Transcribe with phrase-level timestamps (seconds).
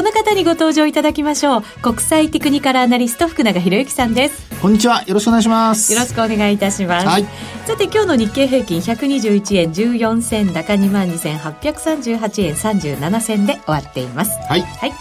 [0.00, 1.62] この方にご登場いただきましょう。
[1.82, 4.48] 国際テクニカルアナリスト福永博之さんです。
[4.62, 5.02] こんにちは。
[5.02, 5.92] よろしくお願いします。
[5.92, 7.26] よろしくお願いいたします、はい、
[7.66, 14.38] さて今日の日経平均121円14銭高2万2838円37銭で終わっています。
[14.48, 14.92] はい、はい。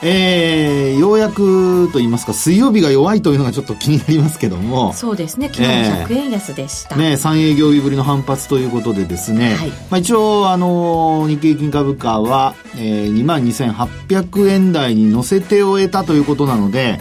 [0.00, 4.92] えー、ようやくと言いますか、水曜日が弱いというのがちょっと気になりますけども。
[4.92, 6.94] そうですね、昨日100円安でした。
[6.94, 16.98] えー、ね、3営業日ぶりの反発ということでですね、はい、まあ一応、あのー、日経金株価は、えー、22,800円台に乗せて終えたということなので、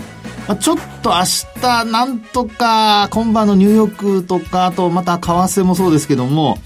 [0.47, 1.15] まあ、ちょっと明
[1.61, 6.57] 日、なんとか、今晩のニューヨークとか、あとまた為替もそうですけども、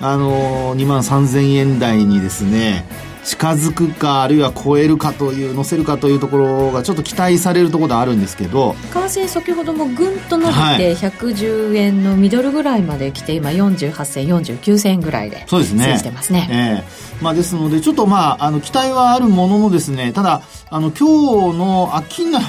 [0.00, 2.86] あのー、2万3000円台にですね、
[3.24, 15.98] 近づくかあるいは超えるかという乗せるかというところがちょっと期待されるところであるんですけど為替先ほどもぐんと伸びて110円のミドルぐらいまで来て今48銭49銭ぐらいでそうですね。
[15.98, 21.92] してますね、えーまあ、ですのでちょっとまああの期待はあるもののですねただあの今日の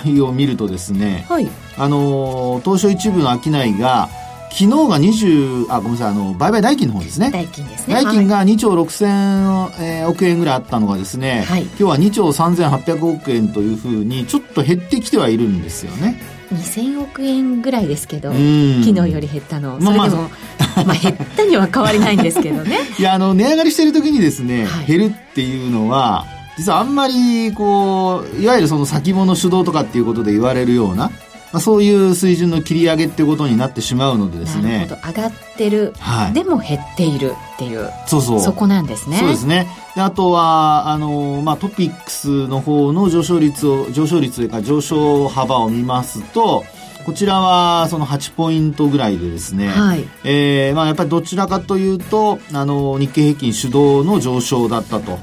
[0.04, 4.10] 商いを見るとですね、はい、あの東証一部の商いが
[4.52, 7.32] 昨日が20、あ、ごめんなさい、あの、売買代金の方ですね。
[7.32, 7.94] 代金ですね。
[7.94, 16.22] 代金が2兆6000億円ぐらいあったのがですね、はい、今日は2兆3800億円というふうに、ちょっと減ってきてはいるんですよね。
[16.54, 19.80] 2000億円ぐらいですけど、昨日より減ったの。
[19.82, 20.30] それでも、ま
[20.76, 22.78] あ、まあ、減ったには変わりないんですけどね。
[23.00, 26.26] いや、あの、値上がりしてる時にですね、はい、減るっていうのは、
[26.58, 31.10] 実はあんまり、こう、いわゆるその先物主導とかっていうことで言われるような、
[31.52, 34.88] まあ、そういう水準の切り上げっていうことになってしまうのでですね。
[35.06, 37.90] 上がってる、はい、でも減っているっていう。
[38.08, 38.40] そうそう。
[38.40, 39.18] そこなんですね。
[39.18, 39.68] そうですね。
[39.96, 46.64] であとはあの、まあ、トピックスの方の上昇率を上昇率というか上昇幅を見ますと
[47.06, 55.20] こちらはその8ポイントぐらいでですね、はい、えー、まあ、やっぱりどちらかというとあの日経平均主導の上昇だったと。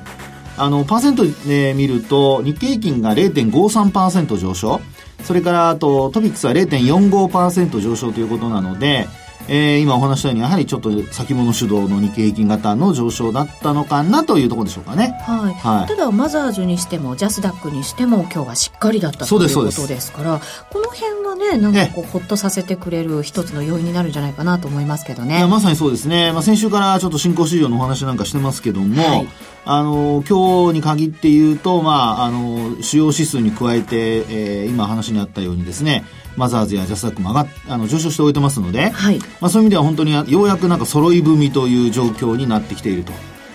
[0.61, 4.81] あのパーセントで見ると日経平均が0.53%上昇
[5.23, 9.07] それからあとトピックスは0.45%上昇ということなので、
[9.49, 15.19] えー、今お話したようにやはりちょっと先物主導の日経平均型の上昇だったのかなというところでしょうかね。
[15.23, 15.55] はい。
[15.55, 25.47] はい、ただマザーズにしてもジャスダックにしても今日はしっかりだったということですからこの辺はねなんかこうほっとさせてくれる一つの要因になるんじゃないかなと思いますけどね。
[25.47, 26.33] まさにそうですね。
[26.33, 29.29] まあ、先週からちょっと新興市場のお話なんかしてますけども、はい、
[29.65, 36.05] あの今日に限って言うと、まあ、あの主要指数に加えて、えー、今話にあったようにですね
[36.39, 43.13] マザーズやジャスダックも上があの上昇しておいてますので、はい、まあ、そういう意味では本当にようやくなんか揃い踏みという状況になってきていると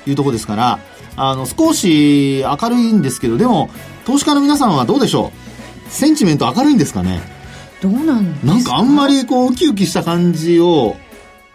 [0.07, 0.79] いうところですから
[1.15, 3.69] あの少し明るいんですけどでも
[4.05, 5.31] 投資家の皆さんはどうでしょ
[5.87, 5.89] う？
[5.89, 7.21] センチメント明るいんですかね？
[7.81, 8.47] どうなんですか？
[8.53, 10.95] なんかあんまりこうウキウキした感じを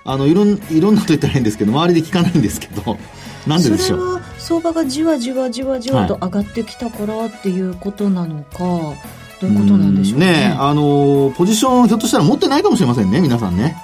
[0.05, 2.97] あのいろんいろんなと言ったらいいんですけど周りで聞かないんですけど
[3.47, 4.23] なんででしょう？
[4.39, 8.97] 相場がじわじわじわじわと上がってきたからっていうことなのか、はい、
[9.41, 10.27] どういうことなんでしょうね。
[10.27, 13.77] ねあのポジションひょっとしたら持ってないかもしれませんね皆さんね。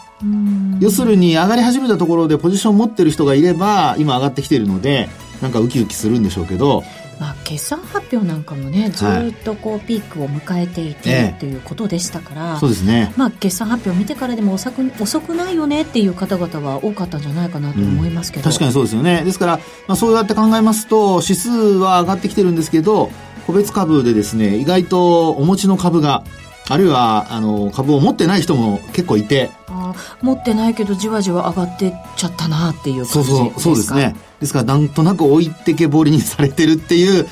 [0.81, 5.09] 要するに上がり始めたところでポジション持ってる人がいれば今上がってきているので
[5.43, 6.83] なんかウキウキするんでしょうけど。
[7.21, 19.23] まあ、決算発表なんかもねずっとこうピークを迎えていてということでしたから、そうですね、まあ、決算発表を見てからでも遅く遅くないよねっていう方々は多かったんじゃないかなと思いますけど、うん、確かにそうですよね。
[19.25, 23.11] ですから、まあ、そうやって考えますと指数は上がってきてるんですけど
[23.47, 26.25] 個別株でですね意外とお持ちの株が
[26.69, 29.51] あるいはあの株を持ってない人も結構いて。
[29.69, 34.17] あ持ってないけどじわじわ上がってっちゃったなっていう感じそうそうそうですね。
[34.41, 37.25] ですからなんとなく置いてけぼりにされてるっていう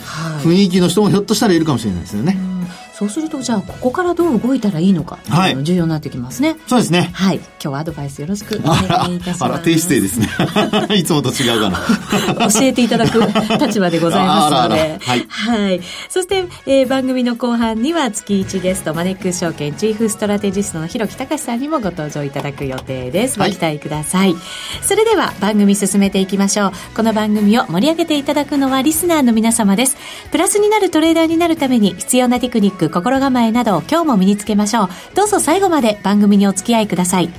[0.42, 2.51] 雰囲気の人もひょっとしたらいるかもしれないですよね、はい
[2.92, 6.56] そうするとじゃあここからどう動いたらいいのかはい、重要になってきますね。
[6.66, 7.10] そうですね。
[7.14, 7.36] はい。
[7.36, 9.44] 今日はアドバイスよろしくお願いいたします。
[9.44, 10.28] あら低姿勢ですね。
[10.94, 11.78] いつもと違うかな。
[12.52, 13.20] 教えていただく
[13.58, 14.98] 立場でございますので。
[15.00, 23.38] はい、はい、そして、えー、番組の後半には月1ゲストマネックス証券チーフストラテジストの広木隆さんにもご登場いただく予定です。
[23.38, 24.42] ご期待ください、はい、
[24.82, 26.72] それでは番組進めていきましょう。
[26.94, 29.96] この番組を盛り上げていただくのはリスナーの皆様です。
[30.30, 34.88] プラスになるトレーダーになるために必要なテクニック心構えなど今日も身につけましょう。
[35.16, 37.30] どうぞ最後まで番組にお付き合いください。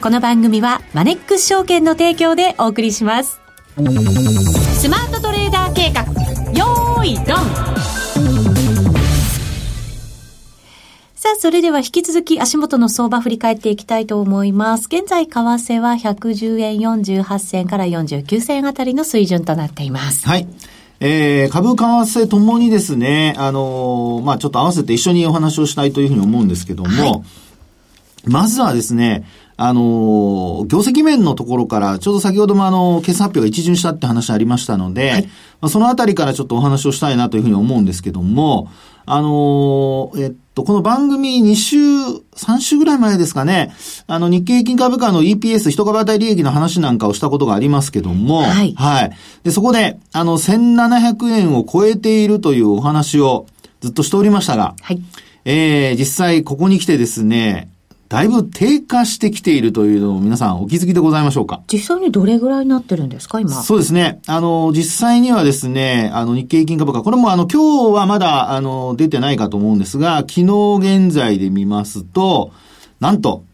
[0.00, 3.40] この番組はマネックス証券の提供でお送りします。
[3.76, 6.02] スマートトレーダー計画、
[6.52, 7.74] よーい、ドン
[11.14, 14.88] さあ、それでは引き続き足元の相場振り返っていきたいと思います。
[14.88, 20.28] 現在、為替は110円48銭から49銭あたりの水準となっています。
[20.28, 20.46] はい。
[21.06, 27.22] えー、株、為替ともにですね、あのー、まあちょっと合わせて一緒にお話をしたいというふうに思うんですけども、はい、
[28.24, 29.26] まずはですね、
[29.58, 35.30] あの、業績面のところから、ちょうど先ほどもあの、決算発表が一巡したって話ありましたので、はい、ま
[35.66, 38.70] あ、そのあたりからちょっとお話をしたいなというふうに思うんですけども、
[39.06, 43.72] あの、えっと、この番組2週、3週ぐらい前ですかね、
[44.06, 48.74] あの、日経平均株価の EPS、一株当たり利益の話なんかをしたことがありますけども、はい。
[48.74, 49.16] はい。
[49.42, 53.46] で、そこで、あの、1700円を超えているというお話を
[53.80, 55.02] ずっとしておりましたが、はい。
[55.44, 57.68] えー、実際ここに来てですね、
[58.08, 61.62] だいぶ低下してきているというのを皆さんお気づきでございましょうか？
[61.72, 63.50] 実際にどれぐらいになってるんですか、今？
[63.62, 64.20] そうですね。
[64.26, 72.52] あの、実際にはですね、あの、日経平均株価、これもあの、今日はまだ、あの、出てないかと思うんですが、昨日現在で見ますと、
[73.00, 73.44] なんと、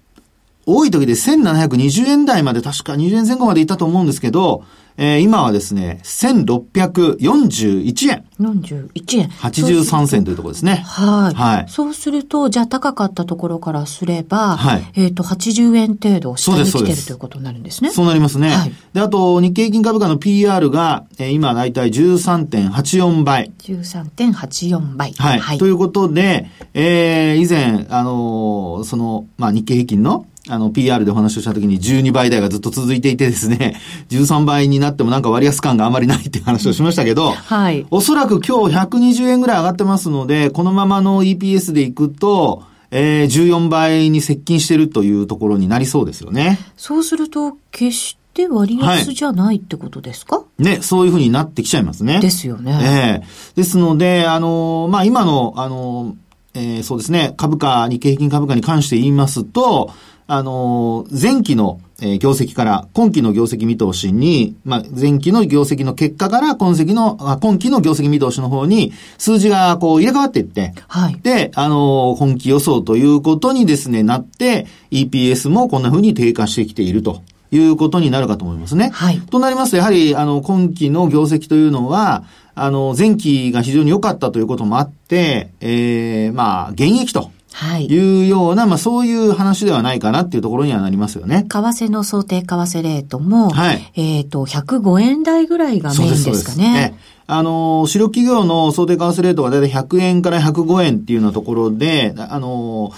[0.67, 4.65] 多い時で1720円台まで確か20円前後までいったと思うんですけど、
[5.03, 8.27] えー、今はですね、1641円。
[8.39, 9.29] 41円。
[9.29, 10.85] 83銭というところですね。
[10.87, 11.35] はい。
[11.35, 11.67] はい。
[11.71, 14.85] そうすると、じゃあ高かったところからすれば、はい。
[14.97, 17.93] えっ、ー、と、80円程度下に来てるということになるんですね。
[17.93, 18.51] そうなりますね。
[18.51, 18.73] はい。
[18.93, 23.53] で、あと、日経平均株価の PR が、えー、今だいたい13.84倍。
[23.59, 25.15] 13.84倍。
[25.15, 25.41] はい。
[25.41, 25.59] はい。
[25.59, 33.81] ということで、えー、以前、あのー、その、まあ、日経平均のあの、PR でお話をしたときに12倍台がずっと続いていてですね、
[34.11, 37.87] 13倍になってもなんか割安感があまりないっていう話をしましたけど、はい。
[37.91, 46.59] おそらく今日120円ぐらい上がってますので、このままの EPS でいくと、えー、14倍に接近してるというところになりそうですよね。
[46.77, 52.21] そうすると、決して割安じゃないってことですか、はい、ね、そういうふうになってきちゃいますね。
[52.21, 52.79] ですよね。
[52.83, 56.15] ええー、ですので、あのー、まあ、今の、あのー、
[56.55, 59.93] えー、そうですね、株価、日経平均株価に関して言いますと、
[60.33, 71.19] あの、前期の業績から今期の業績見通しに、まあ、前期の業績の結果から今期の、今期の業績見通しの方に数字がこう入れ替わっていって、はい。
[71.21, 77.23] で、あの、今期予想ということにですね、なって、EPS もこんな風に低下してきていると。
[77.53, 78.91] いうことになるかと思いますね。
[78.93, 79.21] はい。
[79.23, 82.23] となりますと、やはり、あの、今期の業績というのは、
[82.55, 87.33] あの、前期が非常に良かったということもあって、ええー、まあ、現役と。
[87.53, 87.87] はい。
[87.87, 91.47] いうような、まあそういう話ではないかなっていうところにはなりますよね。
[91.49, 93.93] 為替の想定為替レートも、はい。
[93.97, 96.73] えっ、ー、と、105円台ぐらいがメインですかね。
[96.73, 102.93] ねあの、主力企業の想定為替レートがだいたい100円から105円っていうようなところで、あの、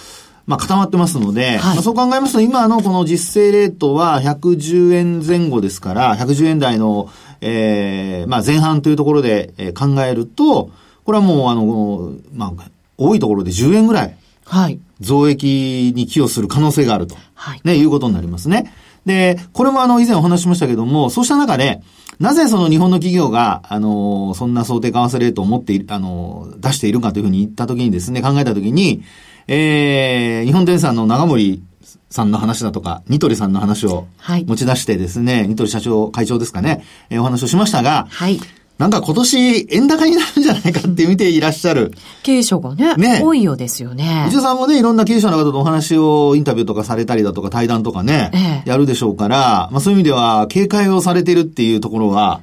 [0.46, 7.10] まあ、固まってますので、はい、まあ、そう考えますと、今のこの実勢レートは110円前後ですから、110円台の、
[7.40, 10.70] ええー、まあ、前半というところで、え考えると、
[11.04, 14.80] これはもう、あの、まあ、多いところで10円ぐらいはい。
[15.00, 17.16] 増益に寄与する可能性があると。
[17.34, 17.60] はい。
[17.64, 18.72] ね、いうことになりますね。
[19.06, 21.80] で、これもあの、以前お話しましたけども、そうした中で、
[22.20, 29.02] なぜその日本の企業が、あの、そんな想定為替レートを持っている、あの、出しているかというふうに言ったときにですね、考えたときに、
[29.48, 31.64] えー、日本電産の長森
[32.10, 34.06] さんの話だとか、ニトリさんの話を
[34.46, 38.38] 持ち出してですね、はい、ニトリ社長、会長ですかね、えー、お話をしましたが、はい。
[38.82, 41.92] なんか今年円高になるんじゃないかって見ていらっしゃる。
[42.24, 44.24] 経営者がね、ね多いようですよね。
[44.26, 52.40] 内田さんもね、いろんな経営者の方とお話をインタビューとかされたりだとか対談とかね、ええ、やるでしょうから、まあそういう意味では警戒をされてるっていうところは、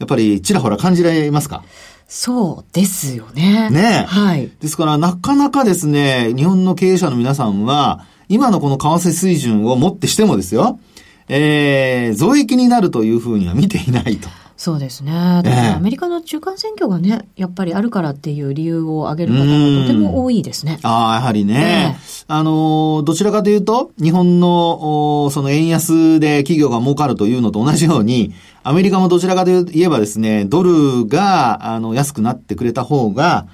[0.00, 1.62] やっぱりちらほら感じられますか？
[2.08, 3.70] そうですよね。
[3.70, 4.50] ねはい。
[4.60, 10.80] ですから、なかなかですね、日本の経営者の皆さんは、今のこの為替水準をもってしてもですよ、
[11.28, 14.28] えー、増益になるというふうには見ていないと。
[14.56, 15.12] そうですね。
[15.12, 20.78] だからアメリカの中間選挙がね、やっぱりあるからっていう理由を挙げる方がとても多いですね。
[20.82, 21.98] ああ、やはりね。
[22.26, 28.32] あの、どちらかというと、日本の、その円安で企業が儲かるというのと同じように、
[28.62, 33.46] アメリカもどちらかといえばですね、ドルが、あの、安くなってくれた方が、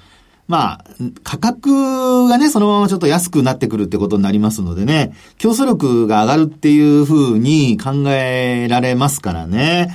[0.47, 0.85] まあ、
[1.23, 9.93] 価格がね、そのままちょっと安くなってくるってことになりますのでね、競争力が上がるっていうふうに考えられますからね。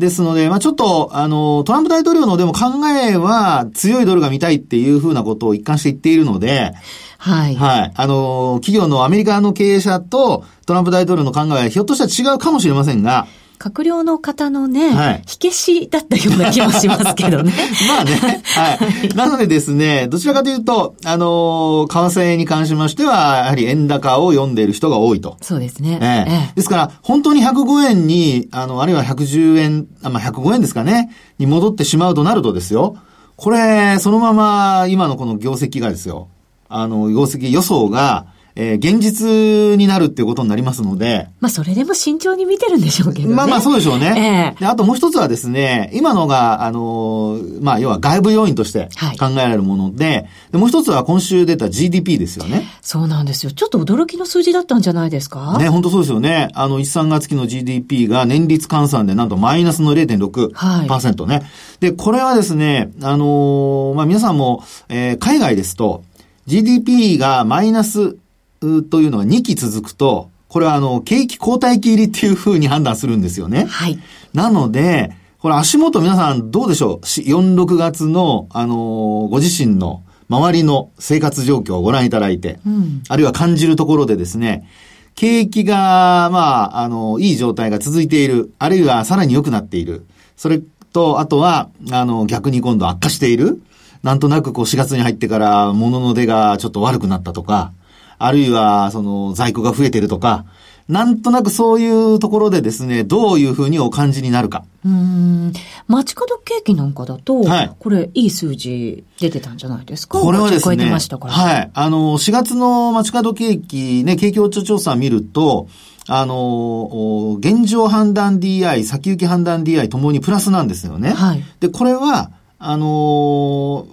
[0.00, 6.72] ですので、まあちょっと、あの、トランプ大統領のでも考えは強いドルが見たいっていうふうなことを一貫して言っているので、
[7.18, 7.54] はい。
[7.54, 7.92] はい。
[7.94, 13.26] あの、企業のアメリカの経営者とトランプ大統領の考えはひょっとしたら違うかもしれませんが、
[13.60, 17.52] 閣僚の方のね、はい、火消しだったような気もしますけどね。
[17.86, 19.08] まあね、はい。
[19.14, 25.36] なのでですね、どちらかというと、あの為替に関しましては、やはり円高を読んでいる人が多いと。
[25.42, 25.98] そうですね。
[26.00, 32.96] えええ、ですから、本当に105円に、あの、あるいは110円、あまあ、105円ですかね、に戻ってしまうとなるとですよ、
[33.36, 36.28] これ、そのまま今のこの業績がですよ、
[36.70, 38.24] あの、業績予想が、
[38.62, 41.28] えー、現実になるっていうことになりますので。
[41.40, 43.34] まあ、それでも慎重に見てるんでしょうけどね。
[43.34, 44.54] まあまあ、そうでしょうね。
[44.54, 52.64] えー、であともう一つはですね、今のが、あのー、まあ、要は外部要因として考えられるもので、はい、でもう一つは今週出た GDP ですよね。
[52.82, 53.52] そうなんですよ。
[53.52, 55.56] ちょっと驚きの数字だったんじゃないですか？
[55.58, 56.50] ね、本当そうですよね。
[56.52, 61.34] あの、1、3月期の GDP が年率換算でなんとマイナスの0.6%ね。
[61.34, 61.44] はい、
[61.80, 66.02] で、これはですね、あのー、まあ、皆さんも、えー、海外ですと、
[66.46, 68.16] GDP がマイナス
[68.60, 73.64] というのが2期続くと、これはあの、景気後退期入りっていうふうに判断するんですよね。
[73.64, 73.98] はい。
[74.34, 84.68] なので、これ足元皆さんどうでしょう ?4、6月の、あのー、ご自身の周りの生活状況をご覧いただいて、うん、あるいは感じるところでですね、
[85.14, 90.06] 景気が、まあ、あの、いい状態が続いている、あるいはさらに良くなっている。
[90.36, 90.60] それ
[90.92, 93.62] と、あとは、あの、逆に今度悪化している。
[94.02, 97.72] なんとなくこう4月に入ってから物の出がちょっと悪くなったとか、
[98.20, 100.44] あるいは、その、在庫が増えてるとか、
[100.88, 104.64] なんとなくそういうところでですね、どういうふうにお感じになるか。
[104.84, 105.52] うん。
[105.86, 110.18] 街角景気なんかだと、はい、これ、いい数字出てたんじゃないですか？
[110.18, 111.70] これはですね、はい。
[111.72, 115.68] あの、4月の街角景気、ね、景況調査見ると、
[116.08, 121.10] あの、現状判断 DI、先行き判断 DI ともにプラスなんですよね。
[121.10, 121.44] はい。
[121.60, 123.86] で、これは、あの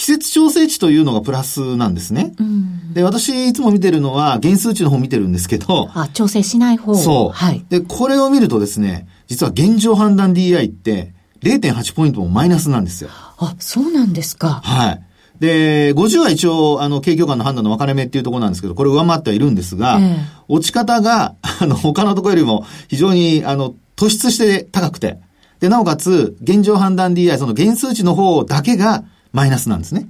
[0.00, 2.32] 季節調整値というのがプラスなんですね。
[2.38, 5.90] うん、で、私いつも見てるのは原数値の方見てるんですけど。
[5.92, 6.94] あ、調整しない方。
[6.94, 7.36] そう。
[7.36, 7.66] はい。
[7.68, 13.10] で、これを見るとですね、実は現状判断 DI って0.8ポイントもマイナスなんですよ。
[13.36, 14.62] あ、そうなんですか。
[14.64, 15.02] はい。
[15.38, 20.16] で、50は一応、あの、景況感の判断の分かれ目っていうところなんですけど、これ上回ってはいるんですが、えー、
[20.48, 25.18] 落ち方が、あの、他のところよりも非常に、あの、突出して高くて、
[25.58, 30.08] で、なおかつ、現状判断 DI、その原数値の方だけが、マイナスなんですね。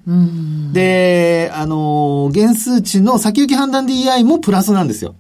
[0.72, 5.14] で、あの、原数値の先行き判断 DI もプラスなんですよ。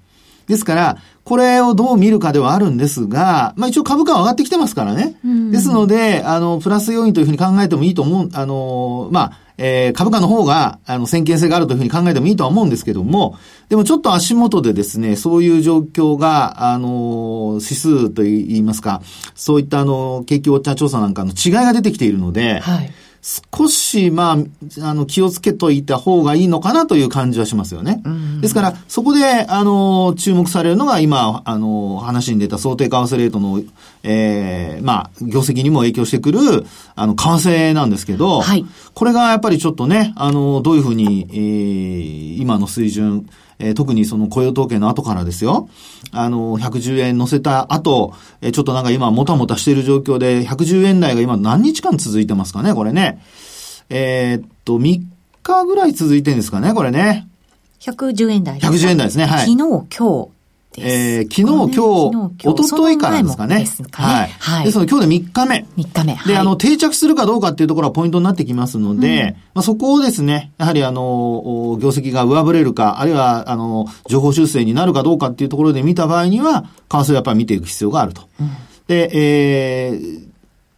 [0.46, 5.16] ですから、これをどう見るかではあるんですが、まあ一応株価は上がってきてますからね。
[5.52, 13.36] ですので、あの、プラス要因というふうに考えてもいいと思う、あの、まあ、えー、株価の方が、あの、先見性があるというふうに考えてもいいとは思うんですけども、
[13.68, 19.02] でもちょっと足元でですね、そういう状況が、あの、指数といいますか、
[19.34, 22.90] そういったあの、景気ウォッチャー調査なんかの違いが出てきているので、はい
[23.22, 28.02] 少し、まあ、あの、気をつけといた方がいいのかなという感じはしますよね。
[28.40, 33.62] ですから、そこで、あの、注目されるのが今、あの、話に出た想定為替レートの、
[34.02, 43.28] ええー、まあ、業績にも影響してくる、あの、為替なんですけど、はい、これがやっぱりちょっとね、あの、どういうふうに、えー、今の水準、
[43.60, 45.68] えー、特にその雇用統計の後からですよ。
[46.12, 53.22] あの、110円乗せた後、えー、ちょっとなんか今もたもたしている状況で、110円台が今何日間続いてますかね、これね。
[53.90, 55.02] えー、っと、3
[55.42, 57.28] 日ぐらい続いてるんですかね、これね。
[57.80, 58.66] 110円台です。
[58.66, 59.46] 110円台ですね、はい。
[59.46, 59.86] 昨日、今
[60.24, 60.28] 日、
[60.78, 63.58] えー、昨日、今日、おとといからですかね。
[63.58, 64.08] ですかね。
[64.08, 64.28] はい。
[64.38, 64.64] はい。
[64.64, 65.66] ですので、今日で3日目。
[65.76, 66.32] 3日目。
[66.32, 78.22] で、あの、定着するかどうかっていうところはポイントになってきますので、うん、まあ、そこをですね、やはりあの、業績が上振れるか、あるいは、あの、情報修正になるかどうかっていうところで見た場合には、為替をやっぱり見ていく必要があると。
[78.40, 78.50] うん、
[78.86, 80.29] で、えー、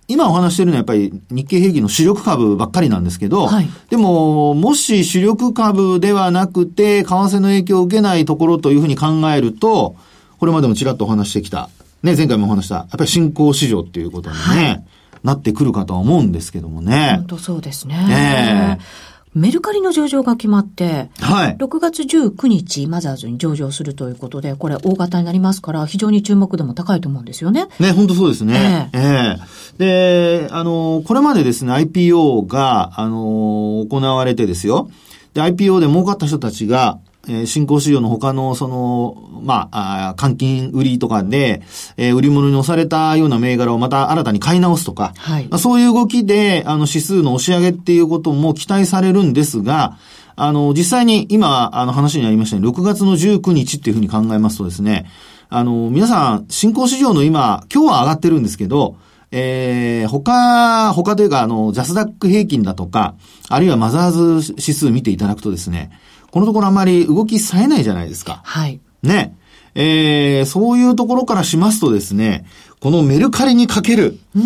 [0.08, 9.96] 今お話してるのはやっぱり日経平均の主力株ばっかりなんですけど、はい、でも、もし主力株ではなくて、為替の影響を受けないところというふうに考えると、
[10.38, 11.70] これまでもちらっとお話してきた、
[12.02, 14.84] ね、前回もお話した、やっぱり新興市場っていうことにね、はい、
[15.22, 17.14] なってくるかとは思うんですけどもね。
[17.18, 18.78] 本当そうですね。
[18.78, 21.56] えーメルカリの上場が決まって、はい。
[21.56, 27.68] 6月19日、マザーズに上場するということで、これ大型になりますから、非常に注目度も高いと思うんですよね。
[27.80, 28.90] ね、本当そうですね。
[28.92, 34.90] ええええで、あの、これまでですね、IPO が、あの、行われてですよ。
[35.32, 36.98] で、IPO で儲かった人たちが、
[37.28, 41.62] えー、新興市場の他の、その、まあ、換金売りとかで、
[41.96, 49.98] えー、売り物に押されたような銘柄をまた新たに買い直すとか、はい、まあ、そういう動きで、あの、指数の押し上げっていうことも期待されるんですが、
[50.34, 55.06] あの、実際に今、あの話にありましたように、6月の19日っていうふうに考えますとですね、
[55.48, 58.96] あの、皆さん、新興市場の今、今日は上がってるんですけど、
[59.30, 63.14] えー、他、他というか、あの、ジャスダック平均だとか、
[63.48, 65.90] あるいはマザーズ指数見ていただくとですね、
[66.32, 68.40] このところあまり動き冴えないじゃないですか。
[68.42, 68.80] はい。
[69.02, 69.36] ね。
[69.74, 72.44] えー、そういうところからしますとですね、
[72.80, 74.42] このメルカリにかける、うん、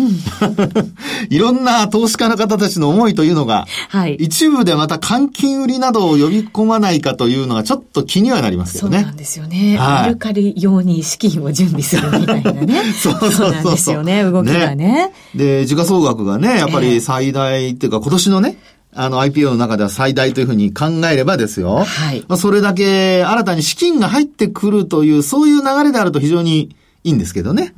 [1.29, 8.97] いろんな投資家の方たちの思いというのが、はい、一部でまた換金売りなどを呼び込まないかというのがちょっと気にはなりますよね。
[8.99, 9.77] そうなんですよね。
[9.77, 12.83] はい、メルカリ用に資金を準備するみたいなね。
[13.01, 14.75] そうそうそうなんですよね、動きがね。
[14.75, 18.57] ねで、時価総額がね、やっぱり最大っていうか今年のね、
[18.99, 21.83] あの IPO の中では最大というふうに考えればですよ。
[21.85, 22.25] はい。
[22.27, 27.73] まあ、それだけ新たに資金が入ってくるという、そういう流れであると非常にいいんですけどね。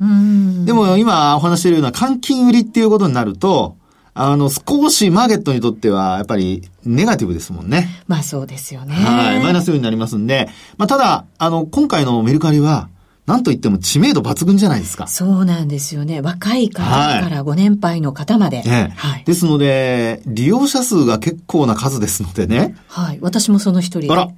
[0.64, 3.76] でも今お話しているような換金売りっていうことになると、
[4.14, 8.02] あの、少しマーケットにとっては、やっぱり、ネガティブですもんね。
[8.08, 8.94] まあそうですよね。
[8.94, 9.42] はい。
[9.42, 10.48] マイナス要になりますんで、
[10.78, 12.88] まあただ、あの、今回のメルカリは、
[13.30, 15.06] なんといっても知名度抜群じゃないですか。
[15.06, 16.20] そうなんですよね。
[16.20, 18.64] 若い方からご年配の方まで。
[18.64, 19.24] ね、はい。
[19.24, 22.74] ですので、利用者数が結構な数ですのでね。
[22.88, 23.18] はい。
[23.20, 24.10] 私もその一人で。
[24.10, 24.28] あら。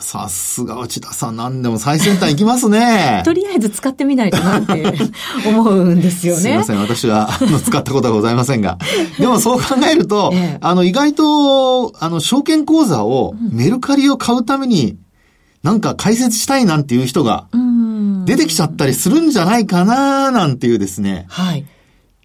[0.00, 3.20] さすが内田さん、何でも最先端行きますね。
[3.26, 4.94] とりあえず使ってみないとなって
[5.46, 6.40] 思うんですよね。
[6.40, 7.28] すいません、私は
[7.62, 8.78] 使ったことはございませんが。
[9.20, 14.96] でもそう考えると、ええ、あの、意外と、あの、証券口座を、メルカリを買うために、
[15.62, 17.46] なんか解説したいなんていう人が、
[18.24, 21.26] 出てきちゃったりするんじゃないかななんていうですね。
[21.28, 21.66] はい。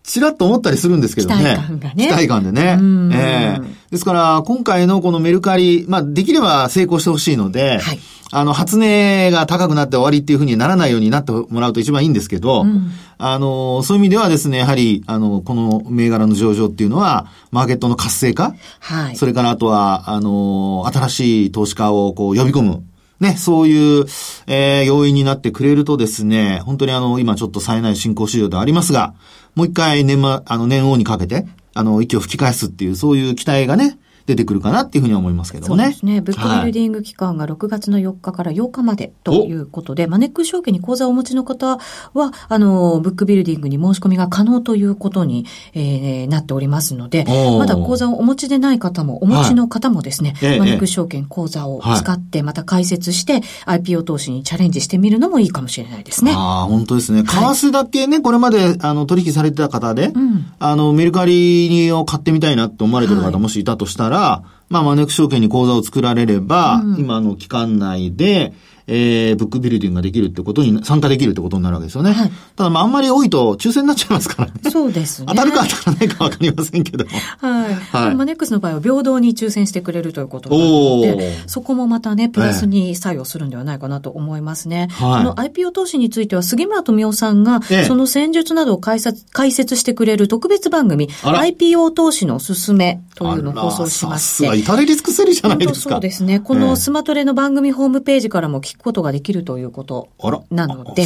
[0.08, 1.36] ちらっと思ったりするんですけどね。
[1.36, 2.08] 期待感がね。
[2.08, 2.80] 期待感でね。
[3.14, 8.00] ええー、ですから、今回のこのメルカリ、まあ、できれば成功してほしいので、はい、
[8.32, 22.84] あの、初値が高くなって終わりっていうふうにならないようになってもらうと一番いいんですけど、うん、あの、そういう意味ではですね、やはり、あの、この銘柄の上場っていうのは、マーケットの活性化、はい、それからあとは、あの、新しい投資家をこう呼び込む。
[23.20, 24.06] ね、そういう、
[24.46, 29.16] えー、要因になってくれるとですね、本当にあの、今ちょっと冴えない進行市場ではありますが、
[29.56, 33.98] もう一回年末、あの、年王にかけて、あの、息を吹き返すっていう、そういう期待がね、
[34.28, 35.84] 出てくるかなっていうふうに思いますけどもね。
[35.86, 36.20] そうですね。
[36.20, 41.78] ブックビルディング期間が6月の4日から8日までということで、マネックス証券に口座をお持ちの方
[42.14, 47.26] は、あの、ブックビルディングに申し込みが可能ということに、えー、なっておりますので、
[47.58, 56.34] まだ口座をお持ちでない方も、お持ちの方もですね、はい、マネックス証券口座を使って、また開設して、IPO 投資にチャレンジしてみるのもいいかもしれないですね。
[56.36, 57.24] ああ、本当ですね。
[57.24, 68.54] 為替だけね、これまで、あの、取引されてた方で、うん、あの、メルカリを買ってみたいなって思われてる方もしいたとしたら、はいまあ、マネック証券に口座を作られれば、うん、今の期間内で、
[68.88, 72.14] えー、ブックビルディングができるってことに、参加できるってことになるわけですよね。
[72.14, 74.72] はい、ただ、まあ、あんまり多いと抽選になっちゃいますからね。
[74.72, 75.26] そうですね。
[75.28, 77.12] 当たるか当たらないかわかりませんけども。
[77.40, 77.76] はい。
[77.76, 84.88] はい、マネックスの場合は平等に抽選してくれるということなので、そこもまたね、プラスに作用するんではないかなと思いますね。
[84.92, 94.58] はい、この IPO 投資については、杉村富夫さんが、その戦術などを解説解説してくれる特別番組、IPO 投資のおすすめというのを放送しまして。
[94.58, 95.96] 至れり尽くせりじゃないですか。
[95.96, 96.40] そうですね。
[96.40, 100.10] このスマトレの番組ホームページからも聞くことができるということ
[100.50, 101.04] なので。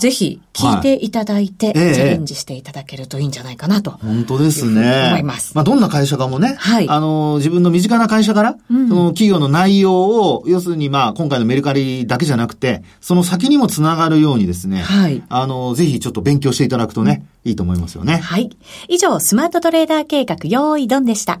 [0.00, 3.92] ぜひ聞いていただいて、チャレンジしていただけるといいんじゃないかなと。
[3.92, 5.08] 本当ですね。
[5.08, 5.52] 思います。
[5.54, 6.88] まあ、どんな会社かもね、はい。
[6.88, 15.22] あの、自分の身近な会社から、その企業の内容を、要するにまあ、今回のメルカリだけじゃなくて、その先にもつながるようにですね、はい。
[15.28, 18.16] あの、ぜひちょっと勉強していただくとね、いいと思いますよね。
[18.18, 18.50] はい。
[18.88, 21.40] 以上、スマートトレーダー計画、用意ドンでした。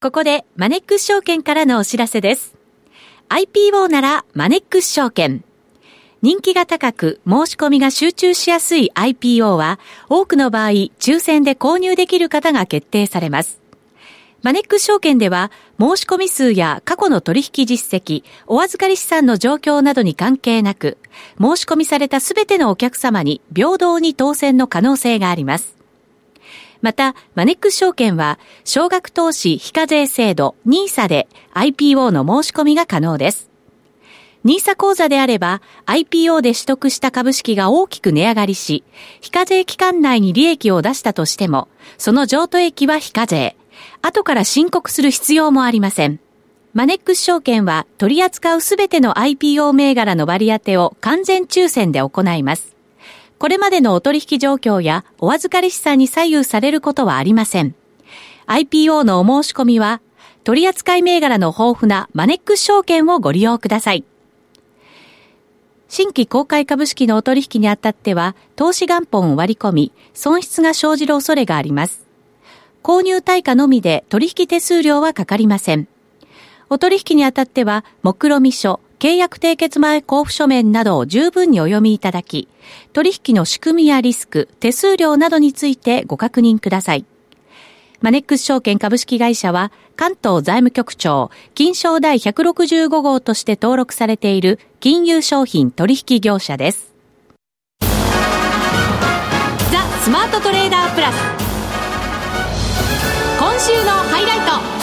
[0.00, 2.55] ここで、マネックス証券からのお知らせです。
[3.28, 5.42] IPO なら、マネックス証券。
[6.22, 13.60] 人気が高く申し込みが集中しやすい IPO は多くの場合抽選で購入できる方が決定されます。
[14.42, 20.98] マネックス証券では申し込み数や過去の取引実績、お預かり資産の状況などに関係なく
[21.40, 25.75] 申し込みされたすべてのお客様に平等に当選の可能性があります。
[26.86, 33.50] また、マネックス証券は、少額投資非課税制度 NISA で IPO の申し込みが可能です。
[34.44, 38.84] NISA 口座であれば IPO で取得した株式が大きく値上がりし、
[39.20, 41.66] 非課税期間内に利益を出したとしても、
[41.98, 43.56] その譲渡益は非課税。
[44.00, 46.20] 後から申告する必要もありません。
[46.72, 52.75] マネックス証券は取り扱うすべての IPO 銘柄の割り当てを完全抽選で行います。
[53.38, 57.74] これまでのお取引状況やお預かり資産に左右されることはありません。
[58.46, 60.00] IPO のお申し込みは、
[60.44, 64.04] 取扱い銘柄の豊富なマネックス証券をご利用ください。
[65.88, 72.06] 新規公開株式のお取引にあたっては、投資元本を割り込み、損失が生じる恐れがあります。
[72.82, 75.88] 購入対価のみで取引手数料はかかりません。
[76.70, 82.48] お取引にあたっては、目論見書、契約締結前交付書面などを十分にお読みいただき、
[82.92, 87.04] 取引の仕組みやリスク、手数料などについてご確認ください。
[88.00, 96.92] マネックス証券株式会社は関東財務局長金賞第165号として登録されている金融商品取引業者です。
[97.80, 97.88] ザ・
[100.02, 101.16] スマートトレーダープラス
[103.38, 104.75] 今週のハイライト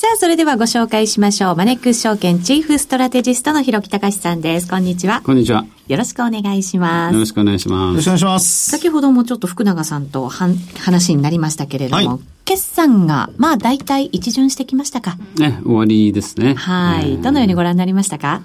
[0.00, 1.56] さあ、それではご紹介しましょう。
[1.56, 4.66] マネックス証券チーフストラテジストの広木隆さんです。
[4.66, 5.20] こんにちは。
[5.20, 5.66] こんにちは。
[5.88, 7.12] よろしくお願いします。
[7.12, 7.90] よろしくお願いします。
[7.90, 8.70] よろしくお願いします。
[8.70, 15.18] 先ほどもちょっと福永さんとは話になりましたけれども、はい、決算が、まあ大体一巡してきましたか？
[15.36, 16.54] ね、終わりですね。
[16.54, 17.18] はい。
[17.18, 18.40] どのようにご覧になりましたか？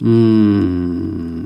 [0.00, 1.44] うん。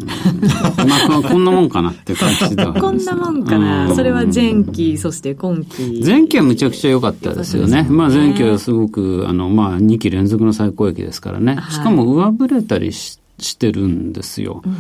[1.08, 3.94] まあ、こんなもんかなって感じだ、ね、 こんなもんかな。
[3.94, 6.02] それは前期、そして今期。
[6.04, 7.82] 前期はむちゃくちゃ良かったですよね。
[7.82, 11.58] ねまあ前期はすごく、あの、まあ2期連続の最高益ですからね。
[11.70, 14.62] しかも上振れたりししてるんですよ。
[14.64, 14.72] うん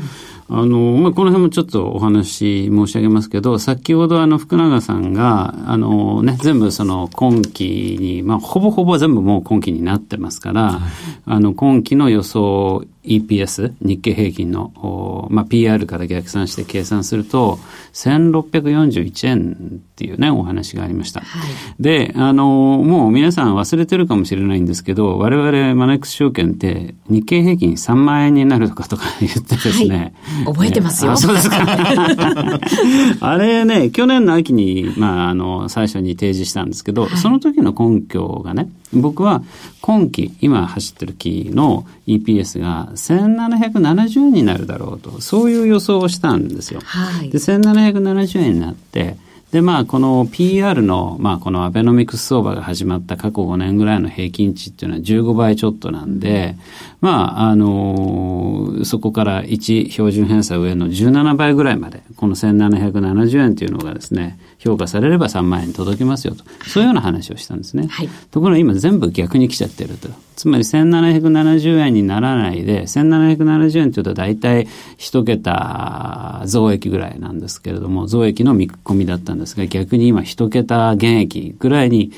[0.54, 10.80] あの、まあ、この辺もちょっとお話申し上げますけど、先ほどあの、福永さんが、あのね、全部その今期に、まあ、ほぼほぼ全部もう今期になってますから、はい、
[11.24, 17.58] あの、今期の予想 EPS、日経平均の、まあ、PR から逆算して計算すると、
[17.94, 21.20] 1641円っていうね、お話がありました。
[21.20, 22.44] はい、で、あの、
[22.84, 31.16] もう皆さん忘れてるかもしれないんですけど、我々マネックス証券って日経平均3万円になるとかとか言ってですね、はい、覚えてますよ。
[31.16, 31.56] そうですか。
[33.20, 39.42] あれね、去年の秋に、まあ、あの、最初に提示したんですけど、その時の根拠がね、僕は
[39.80, 46.80] 今期、今走ってる期の EPS が1770円になるだろうと、そういう予想をしたんですよ。
[46.84, 49.16] はい、で、1770円になって、
[49.52, 56.56] で、まあ、この PR の、まあ、このアベノミクス相場が始まった過去5年ぐらいの平均値っていうのは15倍ちょっとなんで、
[57.02, 66.44] まあ、あのー、そこから1標準偏差上の17倍ぐらいまで、この1770円っていうのがですね、評価されれば3万円に届きますよと。
[66.68, 67.88] そういうような話をしたんですね。
[67.88, 70.08] はい、ところが今全部逆に来ちゃってると。
[70.36, 82.12] つまり1770円にならないで、1770円というと大体一桁増益ぐらいなんですけれども、増益の見込みだったんですが、逆に今一桁減益ぐらいに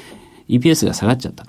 [0.49, 1.47] EPS が下がっちゃった。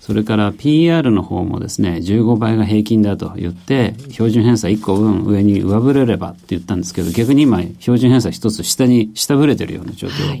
[0.00, 10.28] それから PR の方もですね、15倍が平均だと言って、標準偏差1個分上に上振れればって言ったんですけど、逆に今、標準偏差1つ下に下振れてるような状況だと。
[10.28, 10.40] はい、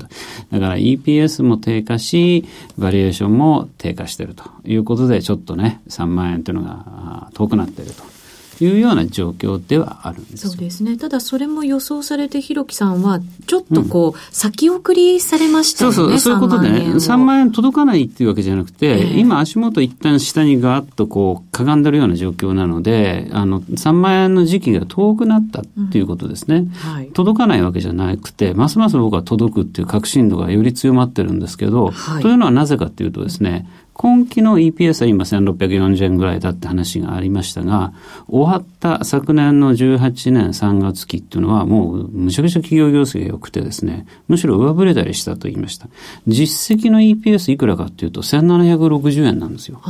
[0.52, 2.44] だから EPS も低下し、
[2.78, 8.17] バリエーションも低下してるということで、ちょっとね、3万円というのが遠くなっていると。
[8.64, 10.96] いうような状況ではあるんですそうですね。
[10.96, 15.96] ただそれも予想されて、ひろきさんは、ちょっとこう、うん、先送りされましたよね。
[15.96, 26.56] そうそう、そういうことでね、3万円届かないっていうわけじゃなくて、えー、今足元一旦下にガーッとこう、かがんでるような状況なので、あの、3万円の時期が遠くなったっていうことですね。
[26.56, 37.92] うんはい、届かないわけじゃなくて、ますます僕は届くっていう確信度がより強まってるんですけど、はい、というのはなぜかっていうとですね、今期の EPS は今1640円ぐらいだって話がありましたが、
[38.28, 45.88] 終わった昨年の18年3月期っていうのはもうむちゃくちゃ企業業績が良くてですね、むしろ上振れたりしたと言いました。
[46.28, 49.82] 実績の EPS いくらかっていうと1760円なんですよ。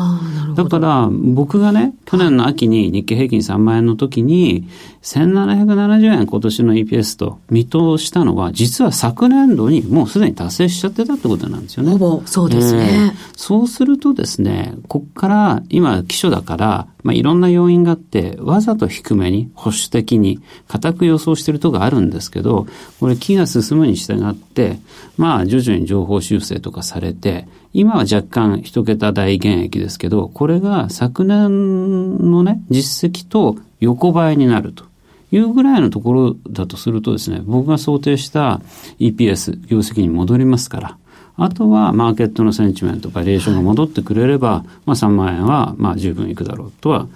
[0.57, 4.67] だから僕がね、去年の秋に日経平均3万円の時に
[5.03, 11.93] 1770円今年の EPS と見通したのは実は昨年度にもうすでに達成しちゃってたってことなんですよね。
[11.93, 12.89] ほぼそうですね。
[12.91, 22.67] えー、そうするとですね、こっから今基礎だから、まあ、いろんな要因があって、わざと低めに、保守的に、固く予想しているとこがあるんですけど、
[22.99, 24.79] これ気が進むに従って、
[25.17, 34.89] まあ徐々に情報修正とかされて、今は若干一桁大減益ですけど、これが昨年のね、実績と横ばいになると。
[35.31, 38.63] いうぐらいのところだとするとですね、僕が想定した
[38.99, 40.99] EPS、業績に戻りますから、
[41.39, 47.07] あとはマーケットのセンチメント、バリエーションが戻ってくれれば、はい、まあ3万円はまあ十分いくだろうとは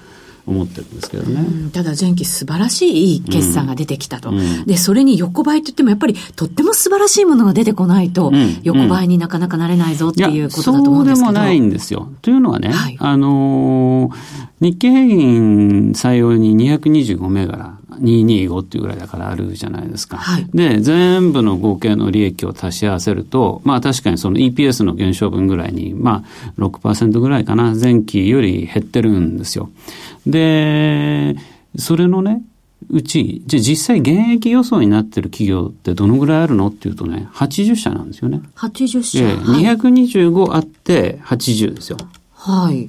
[0.47, 1.71] 思ってるんですけどね。
[1.73, 11.27] ただ前期素晴らしい決算が出てきたと、うん、で、それに横ばいといってもやっぱりとっても素晴らしいものが出てこないと、うん、横ばいになかなかなれないぞっていうことだと思うんですけど。
[11.27, 12.13] そうでもないんですよ。
[12.23, 14.15] というのはね、はい、あのー、
[14.61, 20.17] 日経平均採用に225銘柄、225っていうぐらいだからあるじゃないですか。
[20.17, 29.71] はい、で、全部の合計の利益を足し合わせると、まあ確かにその EPS の減少分ぐらいに、まあ6%ぐらいかな、前期より減ってるんですよ。
[30.27, 31.37] で、
[31.77, 32.43] それのね、
[32.91, 38.41] うち、じゃ実際現役予想になってる企業ってどのぐらいあるのっていうとね、80社なんですよね。
[38.57, 39.19] 80社。
[39.21, 41.97] えー、225あって80ですよ。
[41.97, 42.22] はい。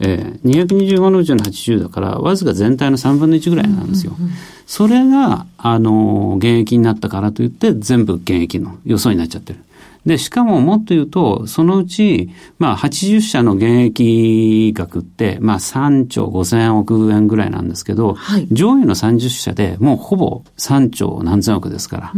[0.01, 4.15] えー、225のうちの80だから、わずか全体の3分の1ぐらいなんですよ。
[4.17, 9.59] うんうんうん、それが、あの、現役になったからといって、全部現役の予想になっちゃってる。
[10.05, 22.11] で、しかももっと言うと、そのうち、まあ、80社の現役額って、まあ、3兆5000億円ぐらいなんですけど、はい、上位の30社でもうほぼ3兆何千億ですから。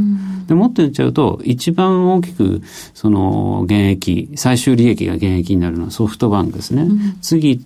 [0.48, 2.62] で、もっと言っちゃうと、一番大きく、
[2.94, 6.84] その、現役、最終利益が現役になるのはソフトバンクですね。
[6.84, 7.60] うん、次、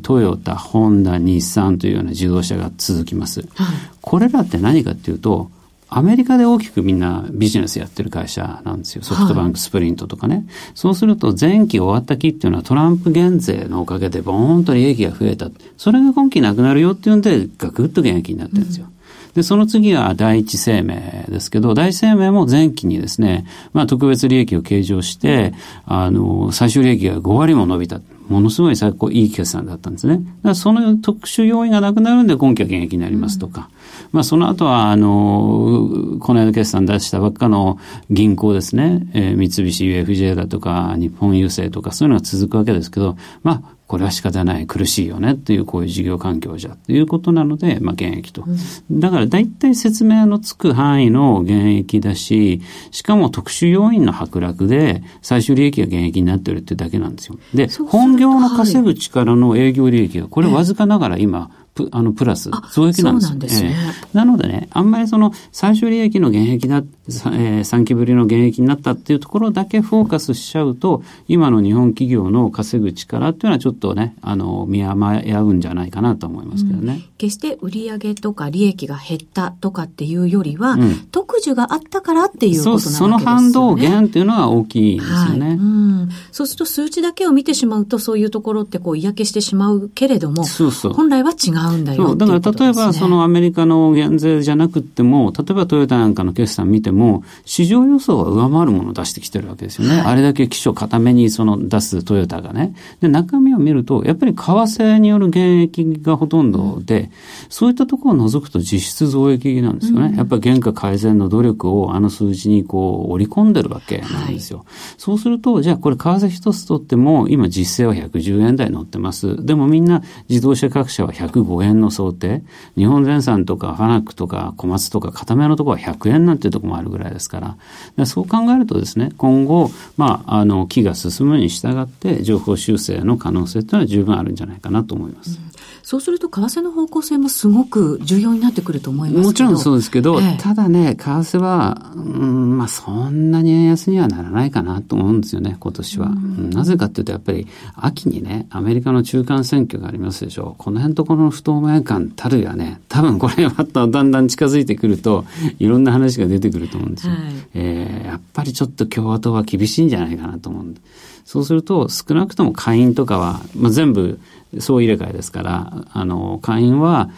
[0.00, 3.40] トヨタ、ホンダ、日産というような自動車が続きます。
[3.54, 5.50] はい、これらって何かっていうと、
[5.88, 9.02] アメリカで大きくみんなビジネスやってる会社なんですよ。
[9.02, 10.36] ソフトバンク、スプリントとかね。
[10.36, 10.44] はい、
[10.74, 15.48] そうすると前期終わった期っていうのはトランプ減税のおかげでボーンと利益が増えた。
[15.76, 18.86] それが今期なくなるよっていうんでガクッと減益になってるんですよ。
[18.88, 18.96] うん
[19.36, 23.44] で、その次は第一生命ですけど、第一生命も前期にですね、
[23.74, 25.52] まあ特別利益を計上して、
[25.84, 28.00] あの、最終利益が5割も伸びた。
[28.28, 30.16] ものすごい最高いい決算だったんですね。
[30.16, 33.70] だからその特殊要因がなくなるんで今期は減益になりますとか。
[34.12, 37.78] まあその後は、あの、この間決算出したばっかの
[38.10, 39.06] 銀行ですね。
[39.14, 48.44] えー、三菱 UFJ だとか、日本郵政とかそういうのが続くわけですけど、まあこれは仕方ない苦しいよねっていうこういう事業環境じゃっていうことなので、まあ、減益と。
[48.90, 57.38] だから大体説明のつく範囲の減益だし、しかも特殊要因の剥落で最終利益が減益になってるってだけなんですよ。
[57.54, 62.50] で、本業の稼ぐ力の営業利益がこれわずかながら今、プあのプラス。
[62.72, 63.28] 増益なんです。
[63.28, 76.94] なんですね、えー、なのでね、あんまりその最終利益の減益だ、えー、3期ぶりの減益になったっていうところだけフォーカスしちゃうと、今の日本企業の稼ぐ力っていうのはちょっとね、あの、見誤うんじゃないかなと思いますけどね。
[76.94, 82.96] うん、決して売上とか利益が減ったとかっていうよりは、うん、特需があったからっていうことなんですよね。
[82.98, 86.08] その反動減っていうのは大きいですよね、はい、うん。
[86.32, 90.92] そうすると数値だけを見てしまうと、そういうところってこう嫌気してしまうけれども、そうそう。
[90.92, 99.96] 本来は違ううんだよそうだから例えばそのアメリカの減税じゃなくても、例えばトヨタなんかの決算見ても、市場予想は上回るものを出してきてるわけですよね。
[99.96, 102.74] はい、あれだけ基礎固めにその出すトヨタがね。
[103.00, 107.10] で、中身を見ると、やっぱり為替による減益がほとんどで、うん、
[107.48, 110.08] そういったところを除くと実質増益なんですよね。
[110.08, 114.58] うん、やっぱり原価改善の努力をあの数字にこう織り込んでるわけなんですよ。
[114.58, 114.66] はい、
[114.98, 119.44] そうすると、じゃあこれ為替一つとっても、今実勢は110円台乗ってます。
[119.44, 121.12] でもみんな自動車各社は
[121.56, 122.42] 5円の想定？
[122.76, 127.56] 日本全産とかファナックとか小松とか固めのところは100円なんていうところもあるぐらいですから、
[127.96, 135.38] らそう考えるとですね、今後、まあ、あの、木が進むに従って情報修正の可能性というのは十分あるんじゃないかなと思います。
[135.38, 135.45] うん
[135.86, 146.08] そうすると、為替の方向性もすごく重要になってくると思いますもちろんそうですけど、ええ、ただね、為替は、うん、まあ、そんなに円安にはならないかなと思うんですよね、今年は。
[146.08, 147.46] なぜかっていうと、やっぱり、
[147.76, 150.60] 秋にね、アメリカの中間選挙がありますでしょう。
[150.60, 155.24] この辺とこの不透明感たるやね、多分これはだんだん近づいてくると、
[155.60, 157.12] いろんな話が出てくると思うんですよ。
[157.12, 157.22] はい、
[157.54, 160.80] えー、やっぱりちょっと共和党は厳しいんじゃないかなと思うんで。
[161.26, 164.20] そうすると、少なくとも下院とかは、まあ、全部、
[164.60, 167.10] 総入れ替えですから、あの、下院は、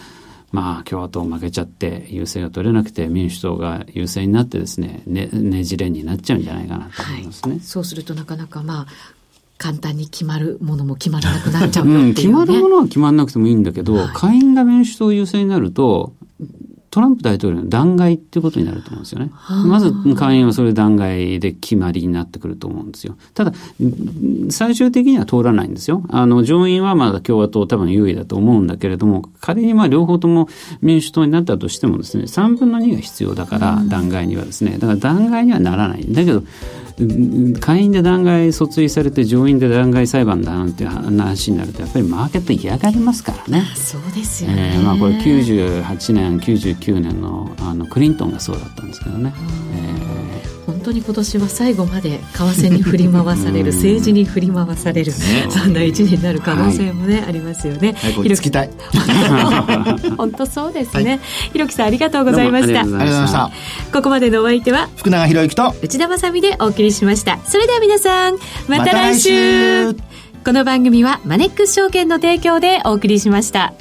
[0.51, 8.87] まあ、共和党負けちゃって優勢が取れなくて民主党が優勢になってですねねねじれになっちゃうんじゃないかなと思いますね、はい、そうするとなかなかまあ
[9.59, 16.14] 簡単に決まるものも決まらなくなっちゃう、ね、うん、決まるものは決まらなくてもいいんだけど、はい、下院が民主党優勢になると
[16.90, 19.31] トランプ大統領の弾劾っていうことになると思うんですよね。
[19.66, 23.16] まず下院はそれ弾劾で決まりになってくると思うんですよ。
[23.35, 23.53] ただ、
[24.51, 26.03] 最終的には通らないんですよ。
[26.09, 30.48] あの、上院はまだ共和党多分優位だと思うんだけれども、仮にまあ両方とも
[30.81, 34.79] 民主党になったとしてもですね、3分の2が必要だから、弾劾にはですね。
[34.79, 36.07] だから弾劾にはならない。
[36.09, 36.42] だけど、
[37.61, 43.64] 下院で弾劾訴追されて上院で弾劾裁判だなんて話になるとやっぱりマーケット嫌がりますからね。
[43.76, 44.72] そうですよね。
[44.74, 49.32] えー、まあこれ98年99年のあのクリントンがそうだったんですけどね。
[49.74, 50.17] えー
[50.68, 57.94] 本当に今年は最後まで為替に振り回される政治に振り回される、そんな一年になる可能性もね、はい、ありますよね。
[57.94, 58.70] はい、つきたい。
[60.18, 61.11] 本当そうですね。
[61.12, 61.20] はい、
[61.54, 62.81] ひろきさんありがとうございました。
[62.81, 63.50] ありがとうございました。
[63.94, 67.38] ここまでのお相手は福永博之と内田まさでお送りしました。
[67.46, 68.37] それでは皆さん
[68.68, 69.87] また来週。
[69.87, 73.72] ま、来週この番組はマネックス証券の提供でお送りしました。